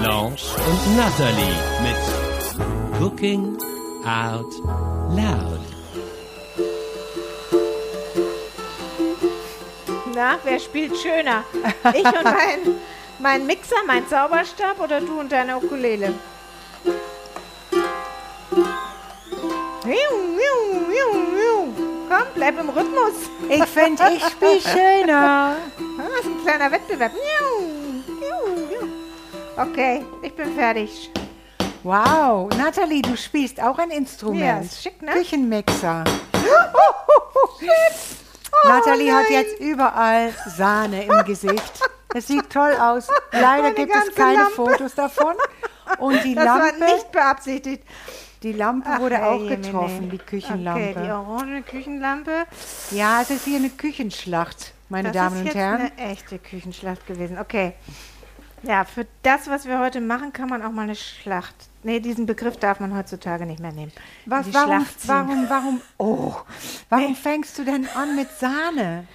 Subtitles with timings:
[0.00, 3.56] Blanche und Natalie mit Cooking
[4.04, 4.52] Out
[5.10, 5.60] Loud.
[10.14, 11.44] Na, wer spielt schöner?
[11.94, 12.76] Ich und mein,
[13.18, 16.14] mein Mixer, mein Zauberstab oder du und deine Ukulele?
[22.08, 23.14] Komm, bleib im Rhythmus.
[23.48, 25.56] Ich finde, ich spiele schöner.
[25.98, 27.12] Das ist ein kleiner Wettbewerb.
[29.56, 31.10] Okay, ich bin fertig.
[31.82, 34.40] Wow, Nathalie, du spielst auch ein Instrument.
[34.42, 35.12] Ja, ist schick, ne?
[35.12, 36.04] Küchenmixer.
[38.64, 41.80] Nathalie hat jetzt überall Sahne im Gesicht.
[42.14, 43.08] Es sieht toll aus.
[43.32, 44.52] Leider Meine gibt es keine Lampe.
[44.54, 45.34] Fotos davon.
[45.98, 47.84] Und die Das Lampe, war nicht beabsichtigt.
[48.42, 50.08] die Lampe Ach, wurde auch herrje, getroffen, Mene.
[50.12, 50.80] die Küchenlampe.
[50.90, 52.46] Okay, die orange Küchenlampe.
[52.90, 55.80] ja, es ist hier eine Küchenschlacht, meine das Damen ist und Herren.
[55.96, 57.38] eine echte Küchenschlacht gewesen.
[57.38, 57.74] Okay.
[58.66, 61.54] Ja, für das, was wir heute machen, kann man auch mal eine Schlacht.
[61.84, 63.92] Nee, diesen Begriff darf man heutzutage nicht mehr nehmen.
[64.24, 66.34] Was, Die warum, warum, warum, oh,
[66.88, 69.06] warum fängst du denn an mit Sahne?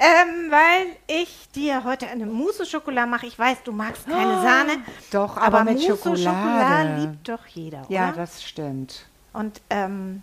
[0.00, 3.26] Ähm, weil ich dir heute eine Mousse-Schokolade mache.
[3.26, 4.78] Ich weiß, du magst keine Sahne.
[5.10, 7.00] Doch, aber mit Mousse-Schokolade Schokolade.
[7.00, 8.18] liebt doch jeder, Ja, oder?
[8.18, 9.06] das stimmt.
[9.32, 10.22] Und ähm,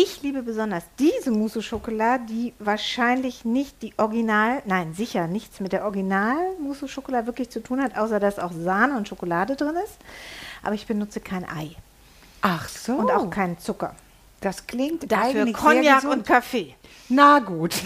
[0.00, 5.84] ich liebe besonders diese Mousse-Schokolade, die wahrscheinlich nicht die Original, nein, sicher nichts mit der
[5.84, 9.96] Original-Mousse-Schokolade wirklich zu tun hat, außer dass auch Sahne und Schokolade drin ist.
[10.62, 11.74] Aber ich benutze kein Ei
[12.42, 12.92] Ach so.
[12.92, 13.96] und auch keinen Zucker.
[14.40, 16.76] Das klingt Dafür eigentlich Cognac und Kaffee.
[17.08, 17.74] Na gut.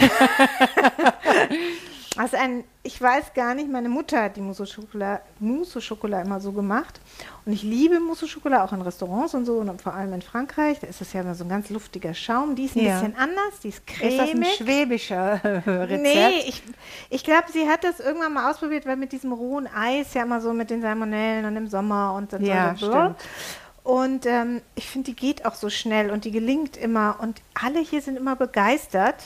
[2.19, 7.01] Also ein, ich weiß gar nicht, meine Mutter hat die Mousse-Schokolade Mousse-Schokolade immer so gemacht.
[7.47, 10.79] Und ich liebe Mousse-Schokolade auch in Restaurants und so und vor allem in Frankreich.
[10.81, 12.55] Da ist das ja immer so ein ganz luftiger Schaum.
[12.55, 13.01] Die ist ein Ja.
[13.01, 14.55] bisschen anders, die ist Ist das ein cremig.
[14.57, 16.03] schwäbischer Rezept?
[16.03, 16.63] Nee, ich,
[17.09, 20.41] ich glaube, sie hat das irgendwann mal ausprobiert, weil mit diesem rohen Eis ja immer
[20.43, 22.89] so mit den Salmonellen und im Sommer und dann Ja, so.
[22.91, 23.17] stimmt.
[23.85, 27.17] Und ähm, ich finde, die geht auch so schnell und die gelingt immer.
[27.21, 29.17] Und alle hier sind immer begeistert.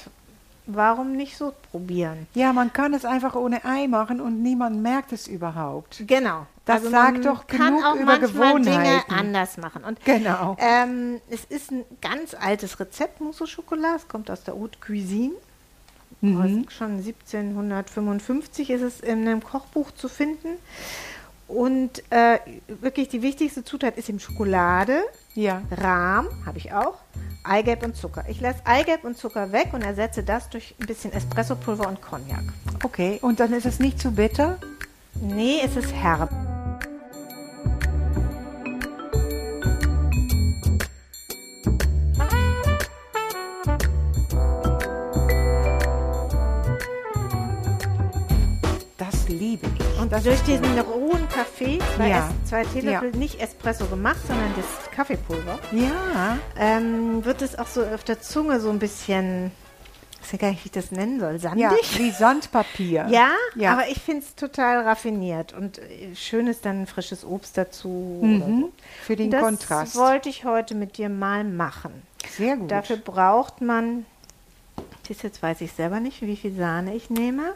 [0.67, 2.27] Warum nicht so probieren?
[2.35, 6.03] Ja, man kann es einfach ohne Ei machen und niemand merkt es überhaupt.
[6.07, 6.47] Genau.
[6.65, 9.13] Das man sagt doch kann genug auch über manchmal Dinge Gewohnheiten.
[9.15, 9.85] anders machen.
[9.85, 10.57] Und Genau.
[10.59, 13.97] ähm, es ist ein ganz altes Rezept, Mousse Schokolade.
[13.97, 15.35] Es kommt aus der Haute Cuisine.
[16.21, 16.67] Mhm.
[16.71, 20.57] Schon 1755 ist es in einem Kochbuch zu finden.
[21.49, 22.39] Und äh,
[22.81, 25.03] wirklich die wichtigste Zutat ist eben Schokolade,
[25.37, 25.61] Ja.
[25.71, 26.95] Rahm, habe ich auch,
[27.45, 28.25] Eigelb und Zucker.
[28.27, 32.43] Ich lasse Eigelb und Zucker weg und ersetze das durch ein bisschen Espressopulver und Cognac.
[32.83, 34.59] Okay, und dann ist es nicht zu bitter?
[35.21, 36.31] Nee, es ist herb.
[49.47, 50.01] Liebe ich.
[50.01, 52.31] Und durch diesen rohen Kaffee, zwei, Ja.
[52.43, 53.17] es, zwei Teelöffel, Ja.
[53.17, 56.39] nicht Espresso gemacht, sondern das Kaffeepulver, Ja.
[56.59, 59.53] ähm, wird es auch so auf der Zunge so ein bisschen,
[60.23, 61.63] ich weiß gar nicht, wie ich das nennen soll, sandig.
[61.63, 63.07] Ja, wie Sandpapier.
[63.11, 63.73] Ja, Ja.
[63.75, 68.21] aber ich finde es total raffiniert und äh, schön ist dann frisches Obst dazu.
[68.23, 68.73] Mhm, so.
[69.05, 69.95] für den das Kontrast.
[69.97, 71.93] wollte ich heute mit dir mal machen.
[72.37, 72.71] Sehr gut.
[72.71, 74.05] Dafür braucht man,
[75.09, 77.55] das jetzt weiß ich selber nicht, wie viel Sahne ich nehme.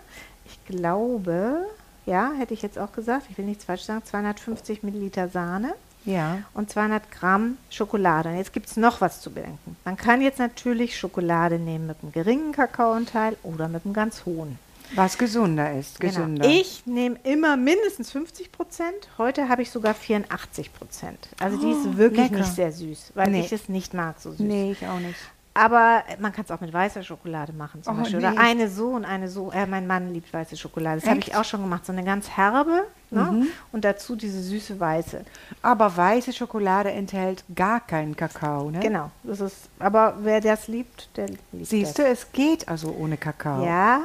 [0.51, 1.67] Ich glaube,
[2.07, 5.75] ja, hätte ich jetzt auch gesagt, ich will nichts falsch sagen, 250 Milliliter Sahne
[6.05, 6.39] ja.
[6.55, 8.31] und 200 Gramm Schokolade.
[8.31, 9.77] Und jetzt gibt es noch was zu bedenken.
[9.85, 14.59] Man kann jetzt natürlich Schokolade nehmen mit einem geringen Kakaoanteil oder mit einem ganz hohen.
[14.97, 16.01] Was gesunder ist.
[16.01, 16.43] Gesünder.
[16.49, 16.61] Genau.
[16.61, 19.09] Ich nehme immer mindestens 50 Prozent.
[19.19, 21.29] Heute habe ich sogar 84 Prozent.
[21.39, 22.41] Also die ist wirklich lecker.
[22.43, 23.41] nicht sehr süß, weil Nee.
[23.45, 24.41] ich es nicht mag so süß.
[24.41, 25.15] Nee, ich auch nicht.
[25.53, 28.21] Aber man kann es auch mit weißer Schokolade machen zum Oh, Beispiel.
[28.21, 28.27] nee.
[28.29, 29.51] Oder eine so und eine so.
[29.51, 31.01] Äh, mein Mann liebt weiße Schokolade.
[31.01, 31.33] Das habe ich?
[31.33, 31.39] Mhm.
[31.39, 31.85] auch schon gemacht.
[31.85, 33.47] So eine ganz herbe ne?
[33.73, 35.25] und dazu diese süße weiße.
[35.61, 38.79] Aber weiße Schokolade enthält gar keinen Kakao, ne?
[38.79, 39.11] Genau.
[39.25, 42.05] Das ist, aber wer das liebt, der liebt Siehst das.
[42.07, 43.65] du, es geht also ohne Kakao.
[43.67, 44.03] Ja.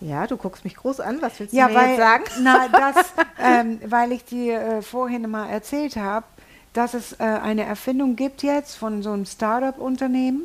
[0.00, 1.20] Ja, du guckst mich groß an.
[1.22, 2.24] Was willst du Ja, mir weil, jetzt sagen?
[2.42, 6.24] Na, das, ähm, weil ich dir äh, vorhin mal erzählt habe,
[6.72, 10.42] dass es äh, eine Erfindung gibt jetzt von so einem Startup-Unternehmen.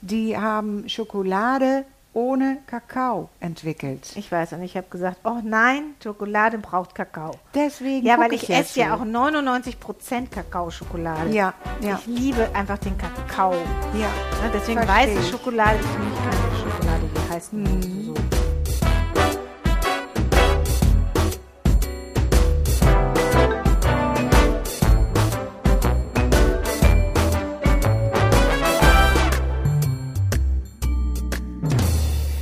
[0.00, 1.84] Die haben Schokolade
[2.14, 4.10] ohne Kakao entwickelt.
[4.16, 7.32] Ich weiß und ich habe gesagt, oh nein, Schokolade braucht Kakao.
[7.54, 11.30] Deswegen Ja, weil ich jetzt esse ja auch 99% Kakaoschokolade.
[11.30, 13.52] Ja, ja, Ich liebe einfach den Kakao.
[13.94, 14.08] ja.
[14.42, 15.28] Ne, deswegen Versteh weiße ich.
[15.30, 18.04] Schokolade ist für mich keine Schokolade, die heißt Mhm.
[18.06, 18.14] so.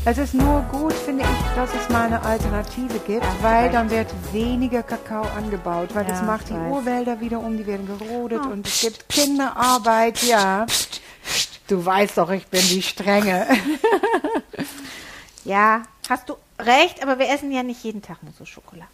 [0.08, 3.90] Es ist nur gut, finde ich, dass es mal eine Alternative gibt, Hast weil dann
[3.90, 6.72] wird weniger Kakao angebaut, weil das Ja, macht ich die weiß.
[6.72, 8.50] Urwälder wiederum, die werden gerodet Oh.
[8.50, 10.64] und es gibt Kinderarbeit, ja.
[11.66, 13.46] Du weißt doch, ich bin die Strenge.
[15.44, 18.88] Ja, hast du recht, aber wir essen ja nicht jeden Tag nur so Schokolade.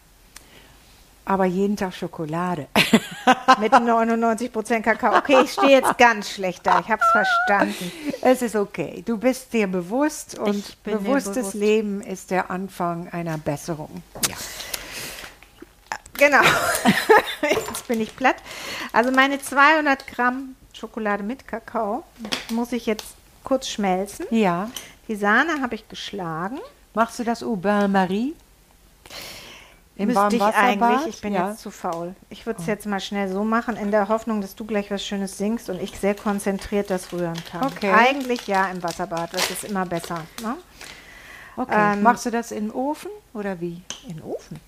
[1.25, 2.67] Aber jeden Tag Schokolade.
[3.59, 5.17] Mit 99% Kakao.
[5.17, 6.81] Okay, ich stehe jetzt ganz schlecht da.
[6.81, 7.91] Ich habe es verstanden.
[8.21, 9.03] Es ist okay.
[9.05, 11.53] Du bist dir bewusst und bewusstes bewusst.
[11.53, 14.03] Leben ist der Anfang einer Besserung.
[14.29, 14.35] Ja.
[16.15, 16.41] Genau.
[17.41, 18.35] Jetzt bin ich platt.
[18.91, 22.03] Also meine 200 Gramm Schokolade mit Kakao
[22.49, 24.25] muss ich jetzt kurz schmelzen.
[24.31, 24.69] Ja.
[25.07, 26.59] Die Sahne habe ich geschlagen.
[26.93, 28.33] Machst du das au bain-marie?
[29.95, 31.07] Im Müsste ich eigentlich.
[31.07, 31.49] Ich bin ja.
[31.49, 32.15] jetzt zu faul.
[32.29, 35.05] Ich würde es jetzt mal schnell so machen, in der Hoffnung, dass du gleich was
[35.05, 37.63] Schönes singst und ich sehr konzentriert das rühren kann.
[37.65, 37.91] Okay.
[37.91, 39.33] Eigentlich ja im Wasserbad.
[39.33, 40.21] Das ist immer besser.
[40.41, 40.55] Ne?
[41.55, 41.93] Okay.
[41.93, 43.81] ähm, Machst du das im Ofen oder wie?
[44.07, 44.59] Den Ofen.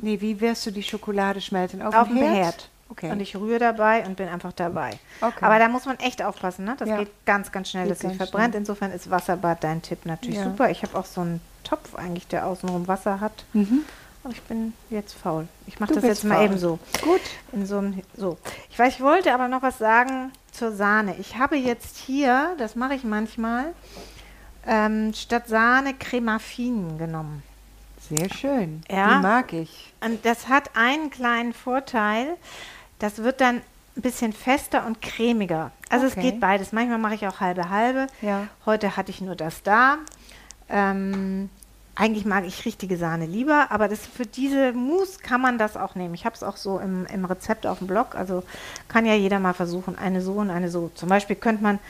[0.00, 1.80] Nee, wie wirst du die Schokolade schmelzen?
[1.80, 2.34] Auf, Auf dem Herd?
[2.36, 2.68] Herd.
[2.90, 3.10] Okay.
[3.10, 4.98] Und ich rühre dabei und bin einfach dabei.
[5.20, 5.44] Okay.
[5.44, 6.74] Aber da muss man echt aufpassen, ne?
[6.78, 6.98] Das Ja.
[6.98, 8.54] geht ganz, ganz schnell, Geht dass sie verbrennt.
[8.54, 10.44] Insofern ist Wasserbad dein Tipp natürlich Ja.
[10.44, 10.70] super.
[10.70, 13.44] Ich habe auch so einen Topf eigentlich, der außenrum Wasser hat.
[13.52, 13.84] Mhm.
[14.30, 15.48] Ich bin jetzt faul.
[15.66, 16.44] Ich mache das jetzt mal faul.
[16.44, 16.78] eben so.
[17.02, 17.20] Gut.
[17.52, 18.38] In so einem, so.
[18.70, 21.16] Ich weiß, ich wollte aber noch was sagen zur Sahne.
[21.18, 23.74] Ich habe jetzt hier, das mache ich manchmal,
[24.66, 27.42] ähm, statt Sahne Cremafinen genommen.
[28.08, 28.82] Sehr schön.
[28.90, 29.16] Ja.
[29.16, 29.92] Die mag ich.
[30.04, 32.36] Und das hat einen kleinen Vorteil.
[32.98, 33.56] Das wird dann
[33.96, 35.72] ein bisschen fester und cremiger.
[35.90, 36.14] Also Okay.
[36.16, 36.72] es geht beides.
[36.72, 38.06] Manchmal mache ich auch halbe halbe.
[38.22, 38.46] Ja.
[38.64, 39.98] Heute hatte ich nur das da.
[40.68, 41.50] Ähm,
[41.98, 45.96] eigentlich mag ich richtige Sahne lieber, aber das für diese Mousse kann man das auch
[45.96, 46.14] nehmen.
[46.14, 48.14] Ich habe es auch so im, im Rezept auf dem Blog.
[48.14, 48.44] Also
[48.86, 50.92] kann ja jeder mal versuchen, eine so und eine so.
[50.94, 51.80] Zum Beispiel könnte man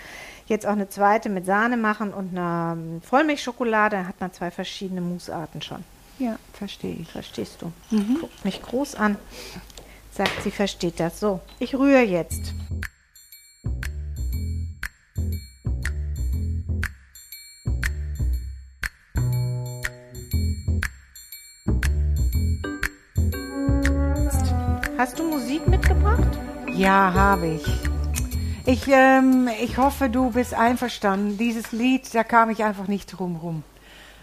[0.46, 3.96] jetzt auch eine zweite mit Sahne machen und eine ähm, Vollmilchschokolade.
[3.96, 5.84] Dann hat man zwei verschiedene Moussearten schon.
[6.19, 7.12] Ja, verstehe ich.
[7.12, 7.70] Verstehst du?
[8.19, 9.16] Guckt mich groß an.
[10.11, 11.20] Sagt, sie versteht das.
[11.20, 12.54] So, ich rühre jetzt.
[26.16, 26.38] Mitgebracht?
[26.76, 27.66] Ja, habe ich.
[28.66, 31.38] Ich, ähm, ich hoffe, du bist einverstanden.
[31.38, 33.62] Dieses Lied, da kam ich einfach nicht drum rum.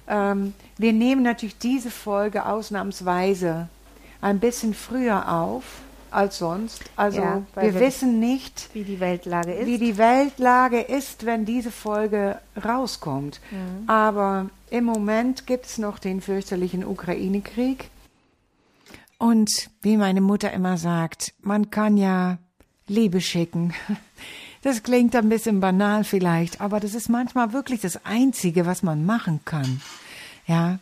[0.07, 3.67] Ähm, wir nehmen natürlich diese Folge ausnahmsweise
[4.21, 5.63] ein bisschen früher auf
[6.11, 6.79] als sonst.
[6.95, 9.65] Also Ja, wir wir- wissen nicht, Wie die Weltlage ist.
[9.65, 13.41] wie die Weltlage ist, wenn diese Folge rauskommt.
[13.51, 13.89] Mhm.
[13.89, 17.89] Aber im Moment gibt es noch den fürchterlichen Ukraine-Krieg.
[19.25, 22.37] Und wie meine Mutter immer sagt, man kann ja
[22.87, 23.73] Liebe schicken.
[24.61, 29.05] Das klingt ein bisschen banal vielleicht, aber das ist manchmal wirklich das Einzige, was man
[29.05, 29.79] machen kann.
[30.47, 30.79] Ja.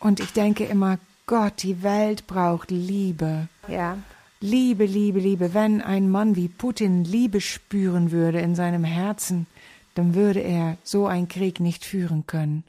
[0.00, 3.46] Und ich denke immer, Gott, die Welt braucht Liebe.
[3.68, 3.96] ja,
[4.40, 5.54] Liebe, Liebe, Liebe.
[5.54, 9.46] Wenn ein Mann wie Putin Liebe spüren würde in seinem Herzen,
[9.94, 12.64] dann würde er so einen Krieg nicht führen können.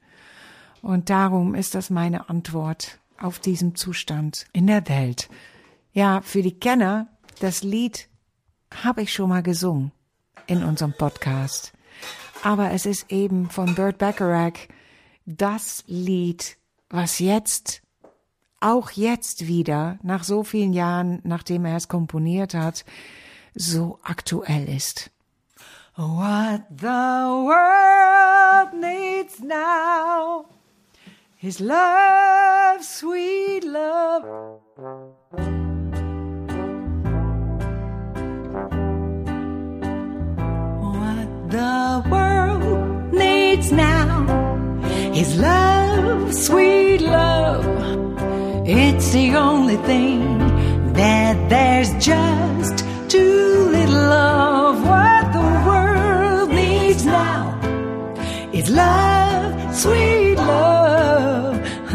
[0.83, 5.29] Und darum ist das meine Antwort auf diesen Zustand in der Welt.
[5.93, 7.07] Ja, für die Kenner,
[7.39, 8.09] das Lied
[8.83, 9.91] habe ich schon mal gesungen
[10.47, 11.73] in unserem Podcast.
[12.43, 14.67] Aber es ist eben von Burt Bacharach
[15.25, 16.57] das Lied,
[16.89, 17.81] was jetzt
[18.59, 22.85] auch jetzt wieder, nach so vielen Jahren, nachdem er es komponiert hat,
[23.53, 25.11] so aktuell ist.
[25.95, 30.45] What the world needs now
[31.43, 34.23] is love, sweet love.
[40.79, 44.23] What the world needs now
[45.13, 47.65] is love, sweet love.
[48.65, 50.37] It's the only thing
[50.93, 54.81] that there's just too little of.
[54.87, 57.59] What the world needs now
[58.53, 60.22] is love, sweet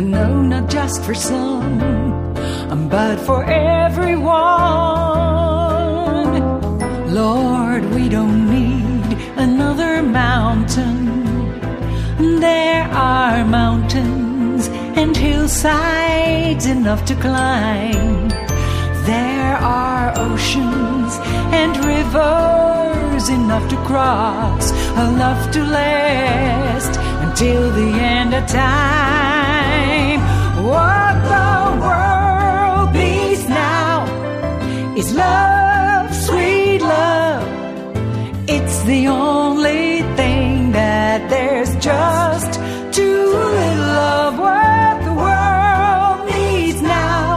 [0.01, 0.11] love.
[0.11, 1.79] know not just for some,
[2.89, 4.29] but for everyone.
[7.13, 11.61] Lord, we don't need another mountain.
[12.41, 18.29] There are mountains and hillsides enough to climb.
[19.07, 21.19] There are oceans
[21.53, 29.48] and rivers enough to cross, enough to last until the end of time.
[30.69, 31.51] What the
[31.87, 34.05] world needs now
[34.99, 37.49] is love, sweet love.
[38.47, 42.53] It's the only thing that there's just
[42.93, 43.25] too
[43.59, 44.39] little of.
[44.47, 47.31] What the world needs now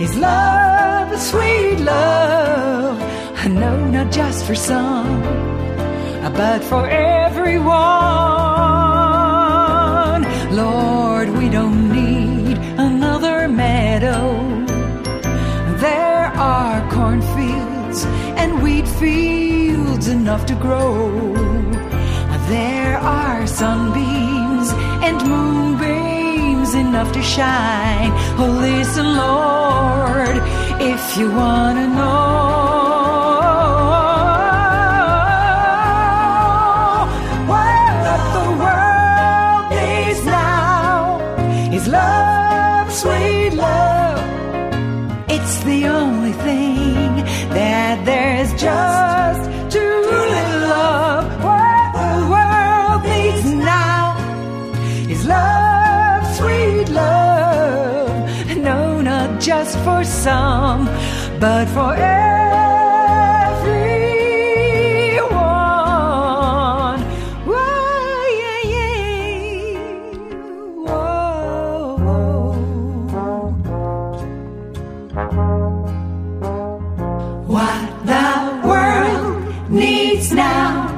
[0.00, 3.02] is love, sweet love.
[3.44, 5.22] I know not just for some,
[6.40, 8.37] but for everyone.
[17.08, 18.04] Cornfields
[18.40, 21.10] and wheat fields enough to grow.
[22.48, 24.68] There are sunbeams
[25.06, 28.12] and moonbeams enough to shine.
[28.38, 30.36] Oh, listen, Lord,
[30.92, 32.67] if you want to know
[60.18, 60.86] some,
[61.38, 62.38] but for everyone.
[67.46, 69.78] Whoa, yeah, yeah.
[70.86, 72.52] Whoa, whoa.
[77.46, 78.28] What the
[78.68, 80.90] world needs now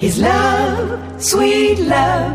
[0.00, 2.29] is love, sweet love.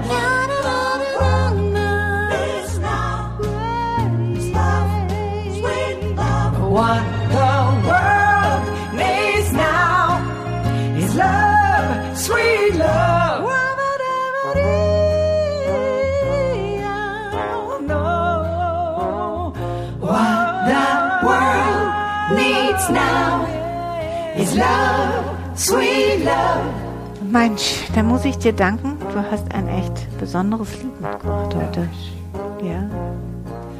[28.45, 28.97] Dir danken.
[29.11, 31.89] Du hast ein echt besonderes Lied mitgebracht heute.
[32.61, 32.83] Ja.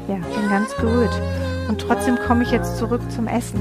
[0.08, 1.14] Ja, bin ganz gerührt.
[1.68, 3.60] Und trotzdem komme ich jetzt zurück zum Essen.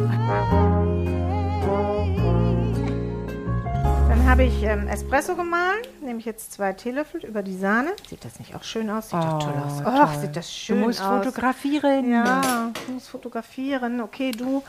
[4.09, 7.89] Dann habe ich ähm, Espresso gemahlen, nehme ich jetzt zwei Teelöffel über die Sahne.
[8.09, 9.09] Sieht das nicht auch schön aus?
[9.11, 9.81] Sieht doch toll aus.
[9.85, 11.23] Ach, sieht das schön Du musst aus.
[11.23, 12.11] fotografieren.
[12.11, 14.01] Ja, ich muss fotografieren.
[14.01, 14.63] Okay, du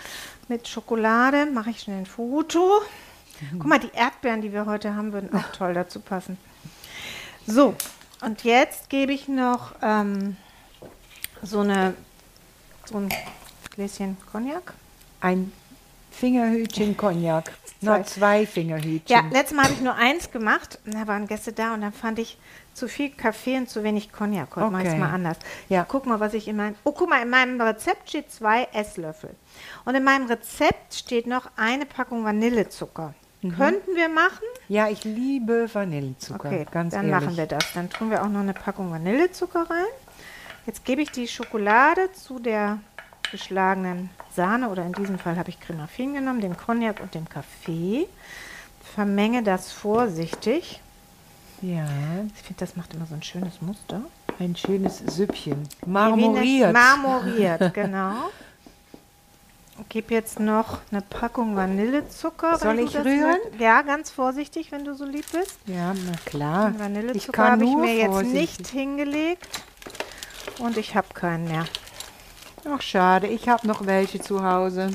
[0.49, 2.83] mit Schokolade mache ich schnell ein Foto.
[3.59, 6.39] Guck mal, die Erdbeeren, die wir heute haben, würden auch toll dazu passen.
[7.47, 7.75] So,
[8.23, 10.37] und jetzt gebe ich noch ähm,
[11.43, 11.95] so, eine,
[12.87, 13.09] so ein
[13.75, 14.73] Gläschen Cognac.
[15.21, 15.53] Ein
[16.11, 17.53] Fingerhütchen Cognac.
[17.83, 19.03] Noch zwei Fingerhütchen.
[19.15, 20.79] Ja, letztes Mal habe ich nur eins gemacht.
[20.87, 22.39] Da waren Gäste da und dann fand ich
[22.73, 24.57] zu viel Kaffee und zu wenig Cognac.
[24.57, 25.01] Heute mache ich es Okay.
[25.03, 25.37] mal anders.
[25.69, 25.85] Ja.
[25.87, 26.75] Guck mal, was ich in meinem.
[26.85, 29.29] Oh, guck mal, in meinem Rezept steht zwei Esslöffel.
[29.85, 33.13] Und in meinem Rezept steht noch eine Packung Vanillezucker.
[33.55, 34.43] Könnten wir machen?
[34.69, 36.49] Ja, ich liebe Vanillezucker.
[36.49, 37.25] Okay, ganz dann ehrlich.
[37.27, 37.65] machen wir das.
[37.75, 39.85] Dann tun wir auch noch eine Packung Vanillezucker rein.
[40.67, 42.79] Jetzt gebe ich die Schokolade zu der
[43.31, 48.07] geschlagenen Sahne oder in diesem Fall habe ich Cremafin genommen, den Cognac und dem Kaffee.
[48.95, 50.81] Vermenge das vorsichtig.
[51.63, 51.85] Ja,
[52.37, 54.01] Ich finde, das macht immer so ein schönes Muster.
[54.39, 55.67] ein schönes Süppchen.
[55.87, 56.73] Marmoriert.
[56.73, 58.31] Marmoriert, genau.
[59.79, 62.59] Ich gebe jetzt noch eine Packung Vanillezucker.
[62.59, 63.39] Soll ich rühren?
[63.43, 63.61] möchtest.
[63.61, 65.59] Ja, ganz vorsichtig, wenn du so lieb bist.
[65.67, 66.71] ja, na klar.
[66.71, 68.59] Den Vanillezucker habe ich mir jetzt vorsichtig.
[68.59, 69.63] nicht hingelegt.
[70.59, 71.67] Und ich habe keinen mehr.
[72.69, 73.27] Ach, schade.
[73.27, 74.91] Ich habe noch welche zu Hause.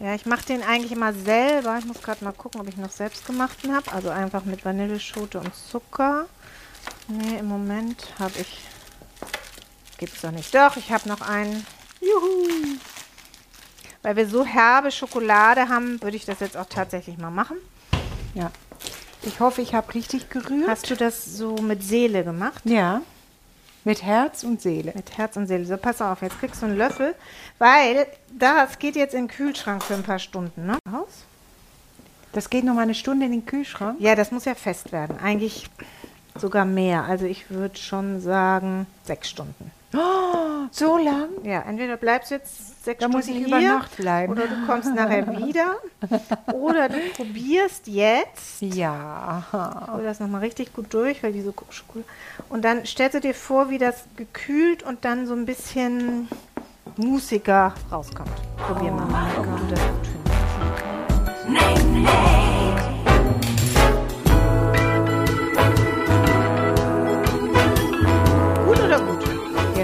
[0.00, 1.78] Ja, ich mache den eigentlich immer selber.
[1.78, 3.92] Ich muss gerade mal gucken, ob ich noch selbst gemachten habe.
[3.92, 6.26] Also einfach mit Vanilleschote und Zucker.
[7.06, 8.64] Nee, im Moment habe ich...
[9.98, 10.52] Gibt es doch nicht.
[10.52, 11.64] Doch, ich habe noch einen.
[12.00, 12.78] Juhu!
[14.02, 17.56] Weil wir so herbe Schokolade haben, würde ich das jetzt auch tatsächlich mal machen.
[18.34, 18.50] Ja.
[19.22, 20.68] Ich hoffe, ich habe richtig gerührt.
[20.68, 22.62] Hast du das so mit Seele gemacht?
[22.64, 23.02] ja.
[23.84, 24.92] Mit Herz und Seele.
[24.94, 25.64] Mit Herz und Seele.
[25.66, 27.16] So, pass auf, jetzt kriegst du einen Löffel,
[27.58, 30.78] weil das geht jetzt in den Kühlschrank für ein paar Stunden, ne?
[30.88, 31.24] Aus?
[32.32, 33.96] Das geht noch mal eine Stunde in den Kühlschrank.
[34.00, 35.18] Ja, das muss ja fest werden.
[35.20, 35.68] Eigentlich
[36.38, 37.02] sogar mehr.
[37.02, 39.72] Also ich würde schon sagen sechs Stunden.
[39.94, 41.28] Oh, so lang?
[41.42, 44.32] Ja, entweder bleibst du jetzt sechs Da muss Stunden ich über hier Nacht bleiben.
[44.32, 45.76] oder du kommst nachher wieder
[46.54, 49.86] oder du probierst jetzt Ja.
[49.92, 52.08] Hol das nochmal richtig gut durch, weil diese Schokolade.
[52.48, 56.28] Und dann stellst du dir vor, wie das gekühlt und dann so ein bisschen
[56.96, 58.30] musiker rauskommt.
[58.56, 60.06] Probier mal, ob du das gut
[61.44, 61.94] findest.
[61.94, 62.61] Gut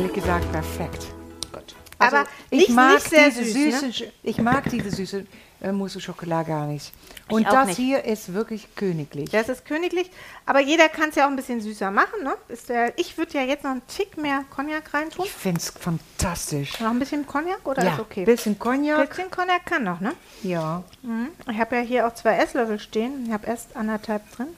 [0.09, 1.07] Ehrlich gesagt, perfekt.
[1.53, 1.75] Gut.
[1.99, 3.81] Also, Aber ich nicht, mag nicht sehr diese süß.
[3.81, 4.13] süße, ne?
[4.23, 5.27] Ich mag diese süße
[5.61, 6.93] äh, Mousse au Chocolat gar nicht.
[7.29, 7.77] Und das nicht.
[7.77, 9.29] hier ist wirklich königlich.
[9.29, 10.11] Das ist königlich,
[10.47, 12.23] aber jeder kann es ja auch ein bisschen süßer machen.
[12.23, 12.33] Ne?
[12.49, 15.27] Ist der, ich würde ja jetzt noch einen Tick mehr Cognac reintun.
[15.27, 16.81] Ich finde es fantastisch.
[16.81, 18.25] Noch ein bisschen Cognac oder ja, ist okay?
[18.25, 19.11] bisschen Cognac.
[19.11, 20.15] bisschen Cognac kann noch, ne?
[20.43, 20.85] Ja.
[21.03, 21.29] Mhm.
[21.51, 23.27] Ich habe ja hier auch zwei Esslöffel stehen.
[23.27, 24.49] Ich habe erst anderthalb drin.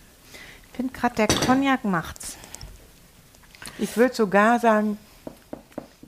[0.71, 2.37] Ich finde gerade der Cognac macht's.
[3.81, 4.99] Ich würde sogar sagen, ein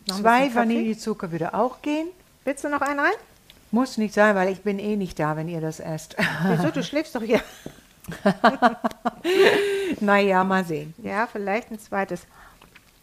[0.07, 0.55] zwei?
[0.55, 2.09] Vanillezucker würde auch gehen.
[2.45, 3.13] Willst du noch einen rein?
[3.71, 6.17] Muss nicht sein, weil ich bin eh nicht da, wenn ihr das esst.
[6.45, 6.71] Wieso?
[6.71, 7.41] Du schläfst doch hier.
[10.01, 10.93] naja, mal sehen.
[10.99, 12.23] Ja, vielleicht ein zweites.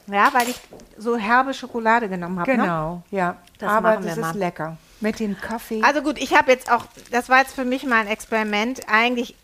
[0.07, 0.59] Ja, weil ich
[0.97, 2.51] so herbe Schokolade genommen habe.
[2.51, 2.57] Ne?
[2.57, 3.37] Genau, ja.
[3.57, 4.37] Das Aber das ist mal.
[4.37, 4.77] lecker.
[5.01, 5.81] Mit dem Kaffee.
[5.83, 8.81] Also gut, ich habe jetzt auch, das war jetzt für mich mal ein Experiment.
[8.87, 9.35] Eigentlich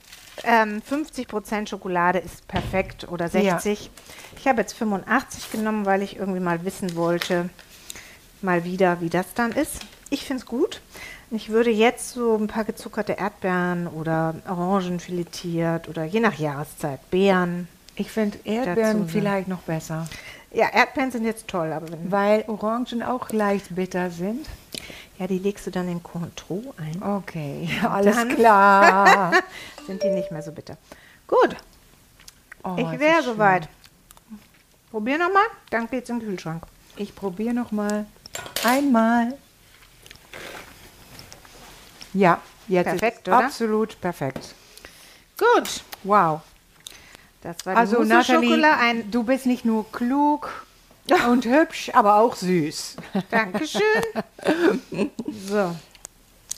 [0.44, 3.89] ähm, 50% Schokolade ist perfekt oder 60.
[4.38, 7.50] Ich habe jetzt 85 genommen, weil ich irgendwie mal wissen wollte,
[8.42, 9.82] mal wieder, wie das dann ist.
[10.10, 10.82] Ich finde es gut.
[11.32, 17.10] Ich würde jetzt so ein paar gezuckerte Erdbeeren oder Orangen filetiert oder je nach Jahreszeit
[17.10, 17.68] Beeren.
[17.96, 20.08] ich finde Erdbeeren dazu, vielleicht noch besser,
[20.55, 24.47] Ja, Erdbeeren sind jetzt toll, aber wenn, weil Orangen auch leicht bitter sind.
[25.19, 27.03] ja, die legst du dann in Cointreau ein.
[27.03, 29.33] Okay, alles Dann- klar.
[29.85, 30.77] Sind die nicht mehr so bitter.
[31.27, 31.55] Gut,
[32.63, 33.67] Oh, ich wäre soweit.
[34.89, 36.63] Probier nochmal, dann geht's in den Kühlschrank.
[36.95, 38.05] Ich probiere noch mal
[38.63, 39.38] einmal.
[42.13, 43.45] Ja, jetzt Perfekt, ist oder?
[43.45, 44.55] absolut perfekt.
[45.38, 46.41] Gut, Wow.
[47.46, 48.66] Das war die Also Nathalie.
[48.78, 50.66] Ein du bist nicht nur klug
[51.30, 52.96] und hübsch, aber auch süß.
[53.32, 53.82] Dankeschön.
[55.48, 55.75] so.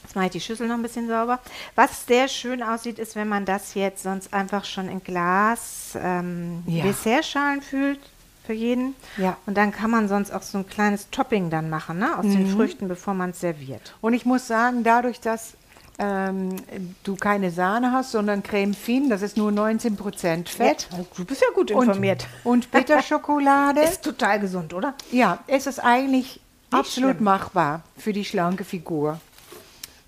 [0.04, 1.40] Jetzt mache ich die Schüssel noch ein bisschen sauber.
[1.76, 6.64] Was sehr schön aussieht, ist, wenn man das jetzt sonst einfach schon in Glas ähm,
[6.66, 6.84] Ja.
[6.86, 8.00] Dessertschalen füllt
[8.46, 8.96] für jeden.
[9.18, 9.36] Ja.
[9.46, 12.18] Und dann kann man sonst auch so ein kleines Topping dann machen, ne?
[12.18, 12.38] Aus Mhm.
[12.38, 13.96] den Früchten, bevor man es serviert.
[14.00, 15.54] Und ich muss sagen, dadurch, dass
[16.00, 16.56] ähm,
[17.04, 20.88] du keine Sahne hast, sondern Creme Fine, das ist nur 19% Fett.
[20.92, 22.28] Ja, du bist ja gut informiert.
[22.44, 23.82] Und, und Bitterschokolade.
[23.84, 24.94] Ist total gesund, oder?
[25.12, 26.40] ja, es ist eigentlich
[26.72, 27.24] absolut schlimm.
[27.24, 29.20] machbar für die schlanke Figur.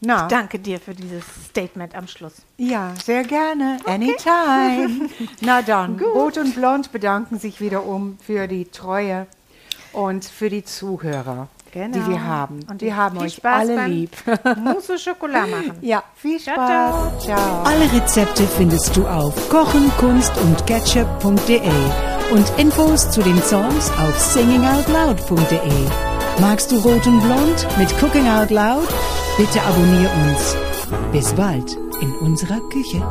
[0.01, 2.35] Na, Danke dir für dieses Statement am Schluss.
[2.57, 3.79] ja, sehr gerne.
[3.85, 5.09] Anytime.
[5.41, 9.27] Na dann, Rot und Blond bedanken sich wiederum für die Treue
[9.91, 12.09] und für die Zuhörer, die Genau.
[12.09, 12.59] wir haben.
[12.69, 14.11] Und wir haben euch Spaß alle lieb.
[14.57, 15.73] Mousse au Chocolat machen.
[15.81, 17.23] ja, viel Ciao, Spaß.
[17.25, 17.63] ciao.
[17.63, 21.61] Alle Rezepte findest du auf kochen, kunst und ketchup.de
[22.31, 25.59] und Infos zu den Songs auf singingoutloud.de.
[26.41, 28.87] Magst du Rot und Blond mit Cooking Out Loud?
[29.37, 30.55] Bitte abonnier uns.
[31.11, 33.01] Bis bald in unserer Küche.